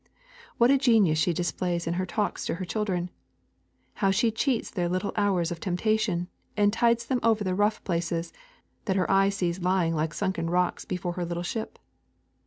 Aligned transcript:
What 0.57 0.71
a 0.71 0.79
genius 0.79 1.19
she 1.19 1.31
displays 1.31 1.85
in 1.85 1.93
her 1.93 2.07
talks 2.07 2.43
to 2.47 2.55
her 2.55 2.65
children! 2.65 3.11
How 4.01 4.09
she 4.09 4.31
cheats 4.31 4.71
their 4.71 4.89
little 4.89 5.11
hours 5.15 5.51
of 5.51 5.59
temptation, 5.59 6.27
and 6.57 6.73
tides 6.73 7.05
them 7.05 7.19
over 7.21 7.43
the 7.43 7.53
rough 7.53 7.83
places 7.83 8.33
that 8.85 8.95
her 8.95 9.11
eye 9.11 9.29
sees 9.29 9.59
lying 9.59 9.93
like 9.93 10.15
sunken 10.15 10.49
rocks 10.49 10.85
before 10.85 11.13
her 11.13 11.23
little 11.25 11.43
ship! 11.43 11.77